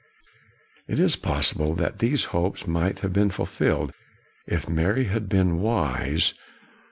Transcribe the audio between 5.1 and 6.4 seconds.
been wise.